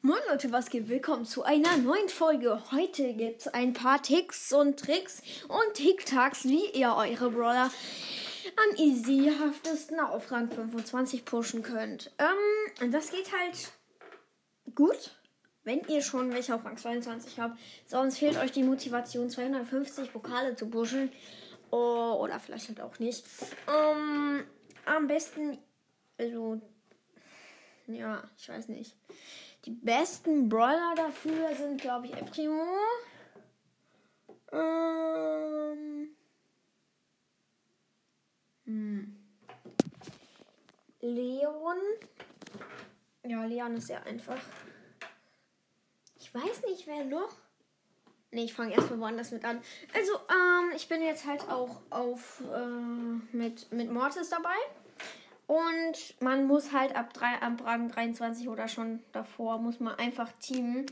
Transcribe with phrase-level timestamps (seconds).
[0.00, 0.88] Moin Leute, was geht?
[0.88, 2.62] Willkommen zu einer neuen Folge.
[2.70, 7.68] Heute gibt es ein paar Ticks und Tricks und TikToks, wie ihr eure Brawler
[8.56, 12.12] am easyhaftesten auf Rang 25 pushen könnt.
[12.20, 13.72] Ähm, das geht halt
[14.76, 15.16] gut,
[15.64, 17.58] wenn ihr schon welche auf Rang 22 habt.
[17.88, 21.10] Sonst fehlt euch die Motivation, 250 Pokale zu pushen.
[21.72, 23.24] Oh, oder vielleicht halt auch nicht.
[23.66, 24.44] Ähm,
[24.84, 25.58] am besten,
[26.16, 26.60] also,
[27.88, 28.94] ja, ich weiß nicht.
[29.64, 32.64] Die besten Brawler dafür sind, glaube ich, El Primo.
[34.52, 36.08] Ähm,
[38.64, 39.16] hm.
[41.00, 41.78] Leon.
[43.24, 44.40] Ja, Leon ist sehr einfach.
[46.16, 47.36] Ich weiß nicht, wer noch.
[48.30, 49.62] Ne, ich fange erstmal woanders mit an.
[49.94, 54.56] Also, ähm, ich bin jetzt halt auch auf äh, mit, mit Mortis dabei.
[55.48, 60.30] Und man muss halt ab, drei, ab Rang 23 oder schon davor muss man einfach
[60.40, 60.84] teamen.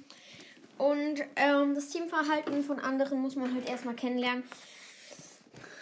[0.78, 4.44] Und ähm, das Teamverhalten von anderen muss man halt erstmal kennenlernen.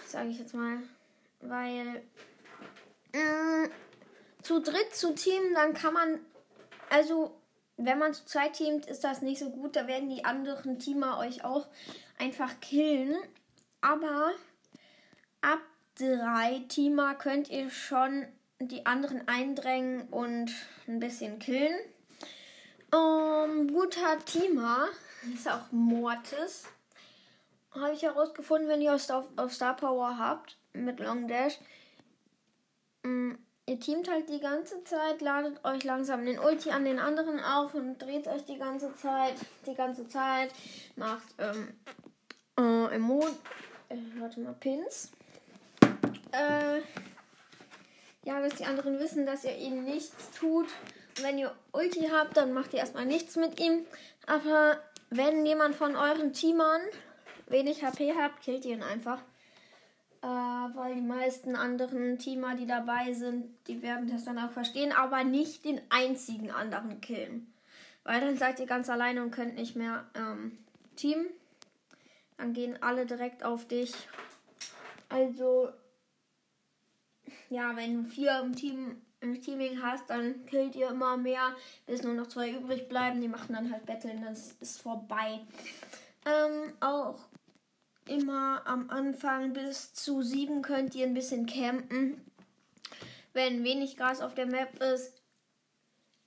[0.08, 0.78] Sage ich jetzt mal.
[1.40, 2.02] Weil
[3.12, 3.68] äh,
[4.42, 6.18] zu dritt zu teamen, dann kann man.
[6.90, 7.32] Also,
[7.76, 9.76] wenn man zu zweit teamt, ist das nicht so gut.
[9.76, 11.68] Da werden die anderen Teamer euch auch
[12.18, 13.14] einfach killen.
[13.80, 14.32] Aber
[15.42, 15.60] ab
[15.96, 18.26] drei Teamer könnt ihr schon
[18.68, 20.52] die anderen eindrängen und
[20.86, 21.74] ein bisschen killen.
[22.92, 24.88] Um, guter Teamer
[25.34, 26.64] ist auch Mortis.
[27.72, 31.58] Habe ich herausgefunden, wenn ihr Star, auf Star Power habt mit Long Dash.
[33.04, 37.40] Um, ihr teamt halt die ganze Zeit, ladet euch langsam den Ulti an den anderen
[37.40, 39.34] auf und dreht euch die ganze Zeit,
[39.66, 40.52] die ganze Zeit,
[40.96, 41.74] macht ähm,
[42.58, 43.26] äh, Emo
[43.88, 45.10] äh, warte mal, Pins.
[46.32, 46.80] Äh,
[48.24, 50.66] ja, dass die anderen wissen, dass ihr ihnen nichts tut.
[51.16, 53.84] Und wenn ihr Ulti habt, dann macht ihr erstmal nichts mit ihm.
[54.26, 54.78] Aber
[55.10, 56.80] wenn jemand von euren Teamern
[57.46, 59.20] wenig HP habt, killt ihr ihn einfach.
[60.22, 64.90] Äh, weil die meisten anderen Teamer, die dabei sind, die werden das dann auch verstehen,
[64.90, 67.52] aber nicht den einzigen anderen killen.
[68.04, 70.58] Weil dann seid ihr ganz alleine und könnt nicht mehr ähm,
[70.96, 71.26] teamen.
[72.38, 73.94] Dann gehen alle direkt auf dich.
[75.10, 75.68] Also
[77.54, 81.54] ja, wenn du vier im Team im Teaming hast, dann killt ihr immer mehr,
[81.86, 83.20] bis nur noch zwei übrig bleiben.
[83.20, 85.40] Die machen dann halt Betteln, das ist vorbei.
[86.26, 87.18] Ähm, auch
[88.06, 92.20] immer am Anfang bis zu sieben könnt ihr ein bisschen campen.
[93.32, 95.12] Wenn wenig Gras auf der Map ist,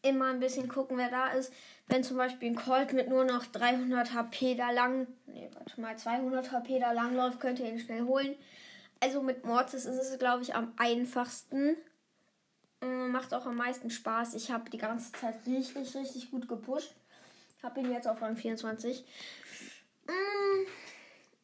[0.02, 1.54] immer ein bisschen gucken, wer da ist.
[1.88, 5.98] Wenn zum Beispiel ein Colt mit nur noch 300 HP da lang, nee, warte mal,
[5.98, 8.36] 200 HP da lang läuft, könnt ihr ihn schnell holen.
[9.00, 11.78] Also mit Mortis ist es, glaube ich, am einfachsten.
[12.81, 14.34] Mm, macht auch am meisten Spaß.
[14.35, 16.94] Ich habe die ganze Zeit richtig, richtig gut gepusht.
[17.63, 19.06] Habe ihn jetzt auf Rang 24.
[20.07, 20.68] Mm,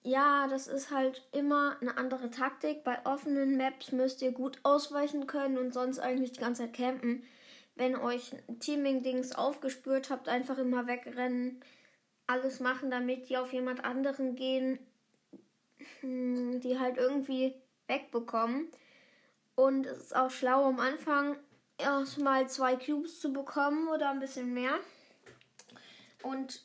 [0.03, 2.83] ja, das ist halt immer eine andere Taktik.
[2.83, 7.23] Bei offenen Maps müsst ihr gut ausweichen können und sonst eigentlich die ganze Zeit campen.
[7.75, 11.61] Wenn euch Teaming-Dings aufgespürt habt, einfach immer wegrennen.
[12.27, 14.79] Alles machen, damit die auf jemand anderen gehen
[16.01, 17.55] die halt irgendwie
[17.87, 18.71] wegbekommen.
[19.55, 21.37] Und es ist auch schlau am Anfang
[21.77, 24.79] erstmal zwei Cubes zu bekommen oder ein bisschen mehr.
[26.23, 26.61] Und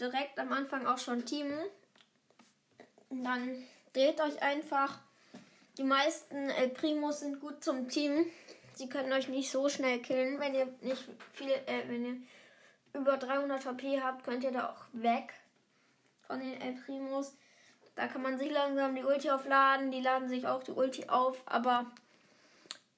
[0.00, 1.58] direkt am Anfang auch schon teamen.
[3.10, 4.98] Dann dreht euch einfach.
[5.76, 8.26] Die meisten El Primos sind gut zum Team.
[8.74, 10.40] Sie können euch nicht so schnell killen.
[10.40, 12.16] Wenn ihr nicht viel, äh, wenn ihr
[12.92, 15.32] über 300 HP habt, könnt ihr da auch weg
[16.22, 17.36] von den El Primos.
[17.96, 19.90] Da kann man sich langsam die Ulti aufladen.
[19.90, 21.86] Die laden sich auch die Ulti auf, aber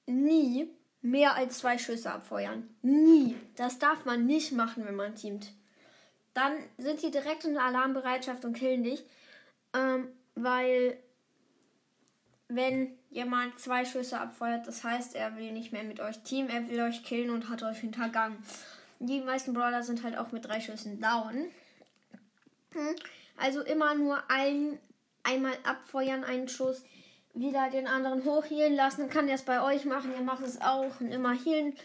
[0.05, 0.69] nie
[1.01, 2.67] mehr als zwei Schüsse abfeuern.
[2.81, 3.35] Nie.
[3.55, 5.51] Das darf man nicht machen, wenn man teamt.
[6.33, 9.03] Dann sind die direkt in der Alarmbereitschaft und killen dich.
[9.73, 10.97] Ähm, weil
[12.47, 16.67] wenn jemand zwei Schüsse abfeuert, das heißt, er will nicht mehr mit euch teamen, er
[16.69, 18.37] will euch killen und hat euch hintergangen.
[18.99, 21.47] Die meisten Brawler sind halt auch mit drei Schüssen down.
[23.35, 24.79] Also immer nur ein
[25.27, 26.83] einmal abfeuern, einen Schuss,
[27.33, 29.01] wieder den anderen hochhielen lassen.
[29.01, 30.11] Dann kann er es bei euch machen.
[30.13, 31.75] Ihr macht es auch und immer healen,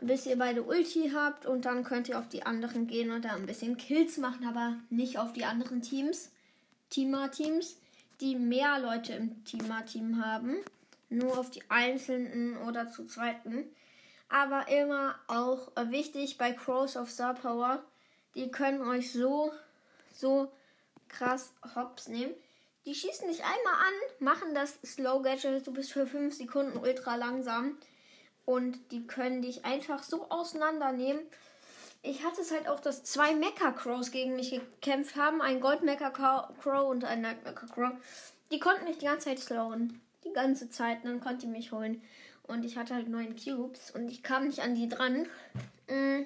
[0.00, 1.44] bis ihr beide Ulti habt.
[1.46, 4.76] Und dann könnt ihr auf die anderen gehen und da ein bisschen Kills machen, aber
[4.90, 6.30] nicht auf die anderen Teams.
[6.90, 7.78] Teamer-Teams,
[8.20, 10.56] die mehr Leute im Teamer-Team haben.
[11.08, 13.64] Nur auf die einzelnen oder zu zweiten.
[14.28, 17.82] Aber immer auch wichtig bei Crows of Star Power.
[18.34, 19.52] Die können euch so,
[20.14, 20.50] so
[21.08, 22.32] krass hops nehmen.
[22.84, 27.14] Die schießen dich einmal an, machen das Slow Gadget, du bist für 5 Sekunden ultra
[27.14, 27.78] langsam.
[28.44, 31.22] Und die können dich einfach so auseinandernehmen.
[32.02, 35.40] ich hatte es halt auch, dass zwei Mecha Crows gegen mich gekämpft haben.
[35.40, 37.92] Ein Gold Mecha Crow und ein Night Mecha Crow.
[38.50, 40.00] Die konnten mich die ganze Zeit slowen.
[40.24, 41.04] Die ganze Zeit.
[41.04, 42.02] Und dann konnte die mich holen.
[42.42, 45.28] Und ich hatte halt neun Cubes und ich kam nicht an die dran.
[45.88, 46.24] Mm.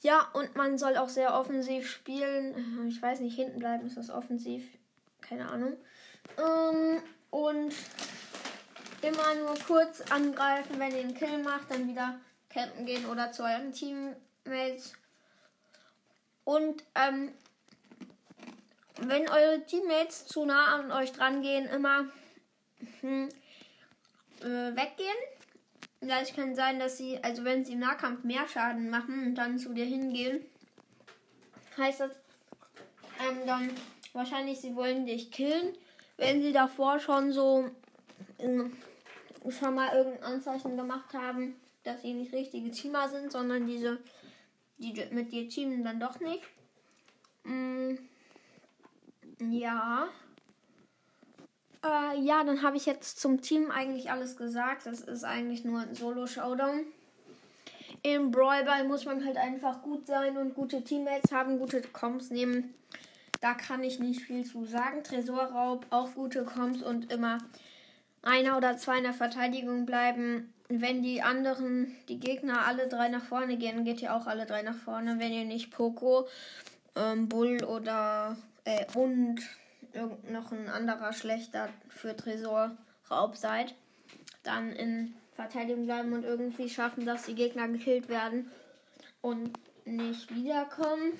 [0.00, 2.88] Ja, und man soll auch sehr offensiv spielen.
[2.88, 4.66] Ich weiß nicht, hinten bleiben ist das offensiv.
[5.28, 5.76] Keine Ahnung.
[6.38, 7.74] Ähm, und
[9.02, 12.18] immer nur kurz angreifen, wenn ihr einen Kill macht, dann wieder
[12.50, 14.92] campen gehen oder zu euren Teammates.
[16.44, 17.32] Und ähm,
[19.00, 22.06] wenn eure Teammates zu nah an euch dran gehen, immer
[23.00, 23.28] hm,
[24.40, 25.16] äh, weggehen.
[26.00, 29.34] Ja, es kann sein, dass sie, also wenn sie im Nahkampf mehr Schaden machen und
[29.36, 30.44] dann zu dir hingehen,
[31.78, 32.12] heißt das
[33.26, 33.70] ähm, dann
[34.14, 35.74] wahrscheinlich, sie wollen dich killen.
[36.16, 37.68] Wenn sie davor schon so
[38.38, 43.98] äh, schon mal irgendein Anzeichen gemacht haben, dass sie nicht richtige Teamer sind, sondern diese,
[44.78, 46.42] die mit dir teamen, dann doch nicht.
[47.44, 47.96] Mm,
[49.40, 50.08] ja.
[51.84, 54.86] Äh, ja, dann habe ich jetzt zum Team eigentlich alles gesagt.
[54.86, 56.86] Das ist eigentlich nur ein Solo-Showdown.
[58.02, 62.74] Im Brawlball muss man halt einfach gut sein und gute Teammates haben, gute Comps nehmen.
[63.44, 65.04] Da kann ich nicht viel zu sagen.
[65.04, 67.36] Tresorraub, auch gute Comps und immer
[68.22, 70.54] einer oder zwei in der Verteidigung bleiben.
[70.70, 74.62] Wenn die anderen, die Gegner alle drei nach vorne gehen, geht ihr auch alle drei
[74.62, 75.16] nach vorne.
[75.18, 76.26] Wenn ihr nicht Poco,
[76.96, 79.42] ähm, Bull oder äh, und
[80.30, 83.74] noch ein anderer schlechter für Tresorraub seid,
[84.42, 88.50] dann in Verteidigung bleiben und irgendwie schaffen, dass die Gegner gekillt werden
[89.20, 89.50] und
[89.84, 91.12] nicht wiederkommen.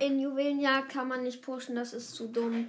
[0.00, 2.68] In Juwelenjagd kann man nicht pushen, das ist zu dumm.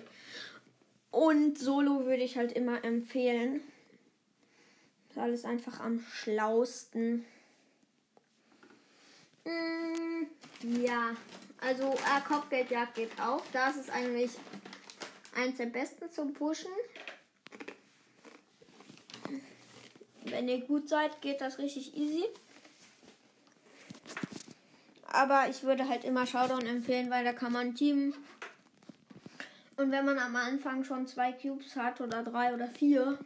[1.12, 3.62] Und Solo würde ich halt immer empfehlen.
[5.08, 7.26] Das ist alles einfach am schlausten.
[9.46, 10.26] Mm,
[10.84, 11.16] ja,
[11.62, 13.44] also äh, Kopfgeldjagd geht auch.
[13.54, 14.32] Das ist eigentlich
[15.36, 16.72] eins der besten zum Pushen.
[20.26, 22.26] Wenn ihr gut seid, geht das richtig easy.
[25.16, 28.14] Aber ich würde halt immer Showdown empfehlen, weil da kann man Team
[29.78, 33.18] und wenn man am Anfang schon zwei Cubes hat oder drei oder vier,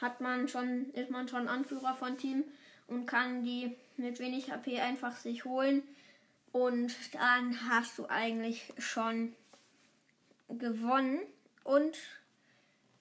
[0.00, 2.44] hat man schon, ist man schon Anführer von Team
[2.86, 5.82] und kann die mit wenig HP einfach sich holen.
[6.52, 9.34] Und dann hast du eigentlich schon
[10.48, 11.20] gewonnen.
[11.62, 11.96] Und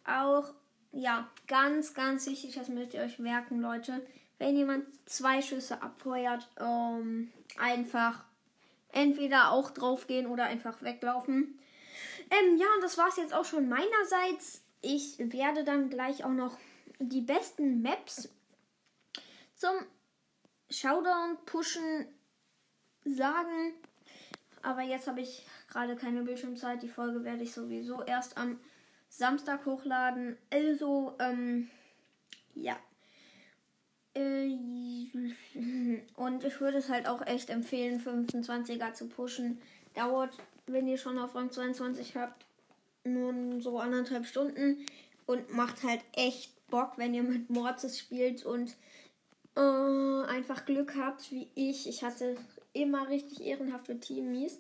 [0.04, 0.52] auch,
[0.92, 4.06] ja, ganz, ganz wichtig, das müsst ihr euch merken, Leute.
[4.40, 8.24] Wenn jemand zwei Schüsse abfeuert, ähm, einfach
[8.92, 11.60] entweder auch draufgehen oder einfach weglaufen.
[12.32, 14.64] Ähm, ja, und das war es jetzt auch schon meinerseits.
[14.82, 16.58] Ich werde dann gleich auch noch
[17.00, 18.30] die besten Maps
[19.56, 19.74] zum
[20.70, 22.08] Showdown pushen
[23.04, 23.74] sagen.
[24.62, 26.82] Aber jetzt habe ich gerade keine Bildschirmzeit.
[26.82, 28.60] Die Folge werde ich sowieso erst am
[29.10, 30.38] Samstag hochladen.
[30.50, 31.70] Also, ähm,
[32.54, 32.78] ja.
[34.16, 34.58] Äh,
[36.16, 39.60] und ich würde es halt auch echt empfehlen, 25er zu pushen.
[39.96, 40.38] Dauert
[40.72, 42.46] wenn ihr schon auf Rang 22 habt,
[43.04, 44.86] nur so anderthalb Stunden
[45.26, 48.76] und macht halt echt Bock, wenn ihr mit Mortis spielt und
[49.56, 51.88] äh, einfach Glück habt, wie ich.
[51.88, 52.38] Ich hatte
[52.74, 54.60] immer richtig ehrenhafte Teamies.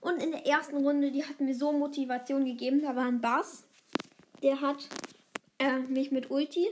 [0.00, 2.82] Und in der ersten Runde, die hat mir so Motivation gegeben.
[2.82, 3.64] Da war ein Bass,
[4.42, 4.88] der hat
[5.58, 6.68] äh, mich mit Ulti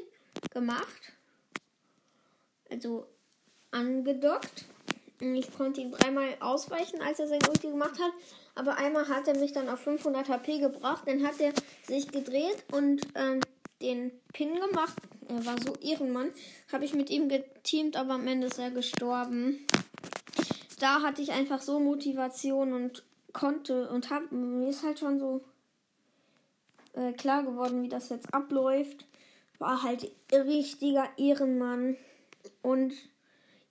[0.51, 1.13] gemacht.
[2.73, 3.07] Also
[3.71, 4.65] angedockt.
[5.21, 8.13] Ich konnte ihn dreimal ausweichen, als er sein Ulti gemacht hat.
[8.55, 11.05] Aber einmal hat er mich dann auf 500 HP gebracht.
[11.07, 11.53] Dann hat er
[11.87, 13.41] sich gedreht und ähm,
[13.83, 14.97] den Pin gemacht.
[15.29, 16.31] Er war so Ehrenmann.
[16.73, 19.67] Habe ich mit ihm geteamt, aber am Ende ist er gestorben.
[20.81, 25.45] Da hatte ich einfach so Motivation und konnte und hab, mir ist halt schon so
[26.95, 29.05] äh, klar geworden, wie das jetzt abläuft.
[29.59, 31.97] War halt richtiger Ehrenmann
[32.63, 32.93] und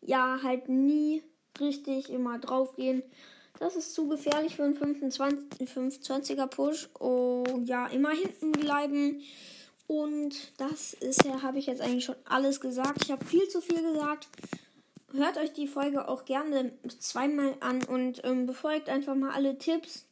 [0.01, 1.23] ja, halt nie
[1.59, 3.03] richtig immer draufgehen.
[3.59, 6.89] Das ist zu gefährlich für einen 25, 25er Push.
[6.99, 9.21] Oh ja, immer hinten bleiben.
[9.87, 13.03] Und das ist ja, habe ich jetzt eigentlich schon alles gesagt.
[13.03, 14.29] Ich habe viel zu viel gesagt.
[15.13, 20.07] Hört euch die Folge auch gerne zweimal an und ähm, befolgt einfach mal alle Tipps.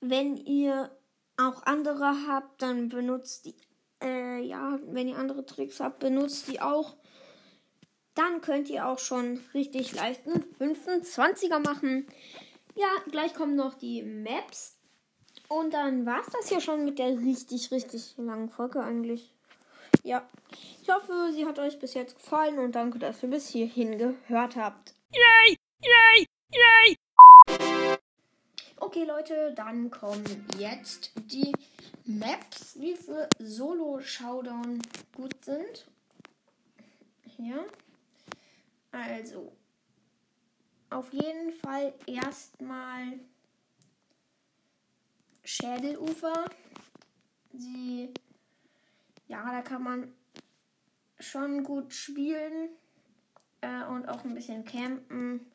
[0.00, 0.90] Wenn ihr
[1.36, 3.54] auch andere habt, dann benutzt die.
[4.02, 6.96] Äh, ja, wenn ihr andere Tricks habt, benutzt die auch
[8.16, 12.06] dann könnt ihr auch schon richtig leichten 25er machen.
[12.74, 14.76] Ja, gleich kommen noch die Maps.
[15.48, 19.32] Und dann war es das ja schon mit der richtig, richtig langen Folge eigentlich.
[20.02, 20.28] ja,
[20.82, 24.56] ich hoffe, sie hat euch bis jetzt gefallen und danke, dass ihr bis hierhin gehört
[24.56, 24.94] habt.
[25.12, 25.56] Yay!
[25.82, 26.26] Yay!
[26.52, 26.96] Yay!
[28.78, 31.52] Okay, Leute, dann kommen jetzt die
[32.04, 34.80] Maps, die für Solo Showdown
[35.16, 35.86] gut sind.
[37.36, 37.64] Hier.
[38.96, 39.52] Also,
[40.88, 43.20] auf jeden Fall erstmal
[45.44, 46.50] Schädelufer.
[47.52, 48.12] Sie,
[49.28, 50.14] ja, da kann man
[51.20, 52.70] schon gut spielen
[53.60, 55.52] äh, und auch ein bisschen campen.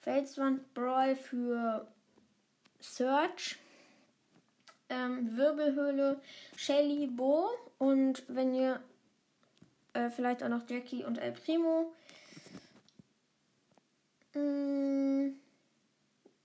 [0.00, 1.90] Felswandbrawl für
[2.80, 3.56] Search.
[4.90, 6.20] Ähm, Wirbelhöhle
[6.56, 8.82] Shelly Bo und wenn ihr
[9.94, 11.92] äh, vielleicht auch noch Jackie und El Primo.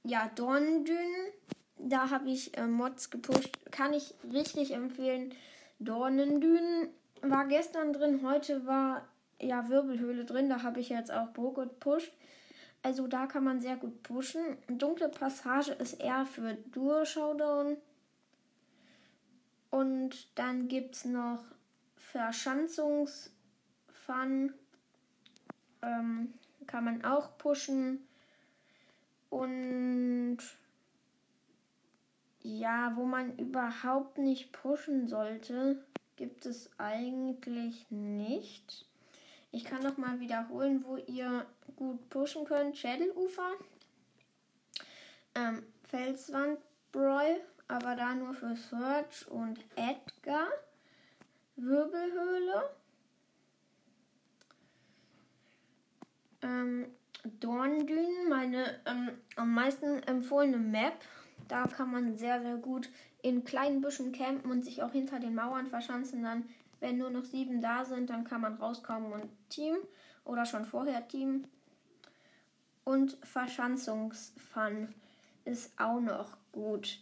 [0.08, 1.32] Ja, Dornendünen.
[1.78, 3.58] Da habe ich äh, Mods gepusht.
[3.72, 5.34] Kann ich richtig empfehlen.
[5.80, 6.90] Dornendünen
[7.22, 9.08] war gestern drin, heute war
[9.40, 10.50] ja Wirbelhöhle drin.
[10.50, 12.12] Da habe ich jetzt auch Burgo gepusht.
[12.84, 14.58] Also da kann man sehr gut pushen.
[14.68, 17.78] Dunkle Passage ist eher für Duo Showdown.
[19.70, 21.44] Und dann gibt es noch
[21.98, 24.54] Verschanzungsfun.
[25.82, 26.34] Ähm,
[26.66, 28.08] kann man auch pushen.
[29.30, 30.38] Und
[32.42, 35.84] ja, wo man überhaupt nicht pushen sollte,
[36.16, 38.86] gibt es eigentlich nicht.
[39.52, 42.78] Ich kann noch mal wiederholen, wo ihr gut pushen könnt.
[42.78, 43.52] Schädelufer,
[45.36, 45.64] ähm,
[46.92, 50.48] Broy, aber da nur für Search und Edgar.
[51.58, 52.70] Wirbelhöhle.
[56.44, 56.86] Ähm,
[57.40, 60.94] Dorndünen, meine ähm, am meisten empfohlene Map.
[61.48, 62.90] Da kann man sehr, sehr gut
[63.22, 66.24] in kleinen Büschen campen und sich auch hinter den Mauern verschanzen.
[66.24, 66.48] Dann,
[66.80, 69.76] wenn nur noch sieben da sind, dann kann man rauskommen und Team
[70.26, 71.46] oder schon vorher Team.
[72.84, 74.94] Und Verschanzungsfun
[75.46, 77.00] ist auch noch gut.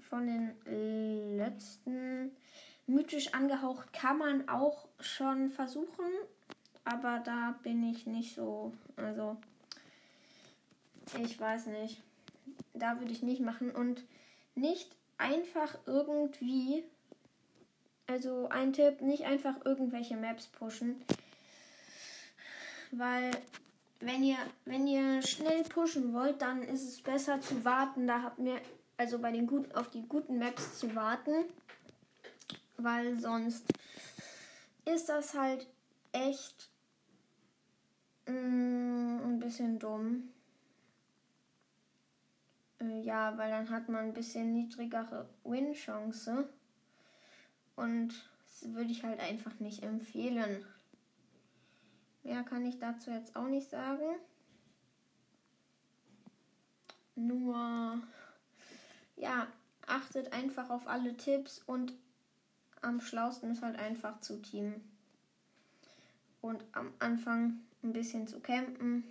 [0.00, 2.32] Von den letzten
[2.86, 6.06] mythisch angehaucht kann man auch schon versuchen,
[6.84, 9.36] aber da bin ich nicht so, also
[11.22, 12.00] ich weiß nicht.
[12.74, 14.02] Da würde ich nicht machen und
[14.54, 16.84] nicht einfach irgendwie,
[18.06, 21.04] also ein Tipp, nicht einfach irgendwelche Maps pushen,
[22.90, 23.30] weil
[24.00, 28.06] wenn ihr, wenn ihr schnell pushen wollt, dann ist es besser zu warten.
[28.06, 28.60] Da habt ihr
[28.96, 31.32] also bei den gut, auf die guten Maps zu warten,
[32.76, 33.64] weil sonst
[34.84, 35.66] ist das halt
[36.12, 36.70] echt
[38.26, 40.28] mh, mm, ein bisschen dumm.
[42.80, 46.48] Äh, ja, weil dann hat man ein bisschen niedrigere Win-Chance.
[47.76, 48.08] Und
[48.44, 50.64] das würde ich halt einfach nicht empfehlen.
[52.22, 54.16] Mehr kann ich dazu jetzt auch nicht sagen.
[57.14, 58.00] Nur,
[59.16, 59.46] ja,
[59.86, 61.92] achtet einfach auf alle Tipps und
[62.80, 64.91] am schlausten ist halt einfach zu teamen.
[66.42, 69.04] Und am Anfang ein bisschen zu campen.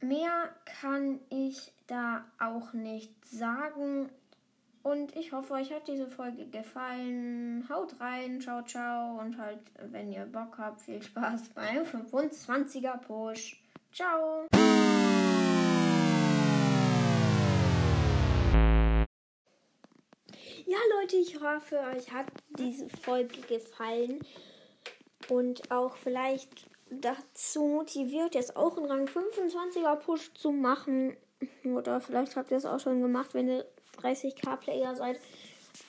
[0.00, 4.08] Mehr kann ich da auch nicht sagen.
[4.82, 7.68] Und ich hoffe, euch hat diese Folge gefallen.
[7.68, 9.18] Haut rein, ciao, ciao.
[9.18, 13.60] Und halt, wenn ihr Bock habt, viel Spaß beim 25er Push.
[13.92, 14.46] Ciao.
[20.66, 22.26] Ja, Leute, ich hoffe, euch hat
[22.56, 24.20] diese Folge gefallen.
[25.28, 26.48] Und auch vielleicht
[26.90, 31.16] dazu motiviert, jetzt auch einen Rang 25er Push zu machen.
[31.64, 33.66] Oder vielleicht habt ihr es auch schon gemacht, wenn ihr
[34.02, 35.20] 30k Player seid.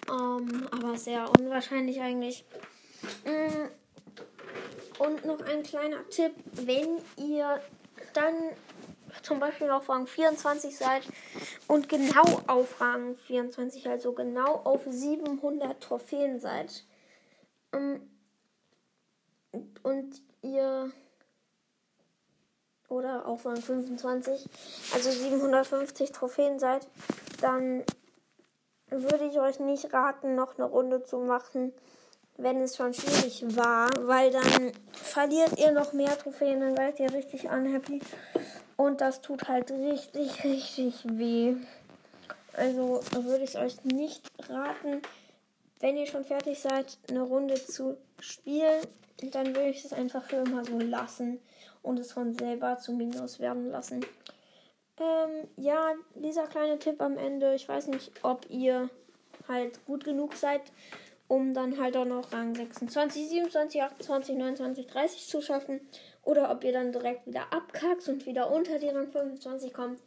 [0.10, 2.46] Ähm, aber sehr unwahrscheinlich eigentlich.
[3.26, 3.68] Mm.
[5.02, 7.60] Und noch ein kleiner Tipp, wenn ihr
[8.14, 8.36] dann
[9.24, 11.04] zum Beispiel auf Rang 24 seid
[11.68, 16.84] und genau auf Rang 24, also genau auf 700 Trophäen seid
[17.74, 18.02] ähm,
[19.84, 20.92] und ihr
[22.88, 24.46] oder auf Rang 25,
[24.94, 26.88] also 750 Trophäen seid,
[27.40, 27.84] dann
[28.90, 31.72] würde ich euch nicht raten, noch eine Runde zu machen,
[32.38, 37.14] wenn es schon schwierig war, weil dann verliert ihr noch mehr Trophäen, dann seid ihr
[37.14, 38.02] richtig unhappy.
[38.76, 41.56] Und das tut halt richtig, richtig weh.
[42.54, 45.02] Also würde ich euch nicht raten,
[45.82, 48.82] wenn ihr schon fertig seid, eine Runde zu spielen.
[49.32, 51.40] Dann würde ich es einfach für immer so lassen
[51.84, 54.06] und es von selber zu Minus werden lassen.
[55.00, 57.54] Ähm, ja, dieser kleine Tipp am Ende.
[57.56, 58.90] Ich weiß nicht, ob ihr
[59.48, 60.62] halt gut genug seid,
[61.28, 65.82] um dann halt auch noch Rang 26, 27, 28, 29, 30 zu schaffen.
[66.24, 70.00] Oder ob ihr dann direkt wieder abkackt und wieder unter die Rang 25 kommt.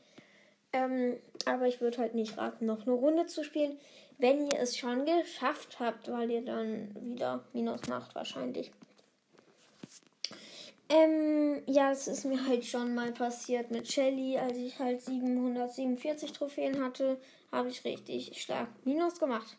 [0.73, 1.17] Ähm,
[1.47, 3.79] aber ich würde halt nicht raten, noch eine Runde zu spielen,
[4.19, 8.71] wenn ihr es schon geschafft habt, weil ihr dann wieder Minus macht wahrscheinlich.
[10.89, 16.33] Ähm, ja, es ist mir halt schon mal passiert mit Shelly, als ich halt 747
[16.33, 17.19] Trophäen hatte,
[17.51, 19.57] habe ich richtig stark Minus gemacht.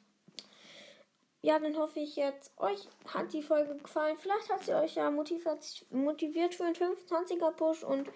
[1.42, 4.18] Ja, dann hoffe ich jetzt, euch hat die Folge gefallen.
[4.18, 8.10] Vielleicht hat sie euch ja motiviert, für einen 25er Push und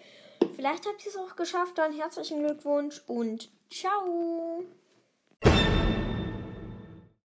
[0.55, 1.77] vielleicht habt ihr es auch geschafft.
[1.77, 4.63] Dann herzlichen Glückwunsch und ciao!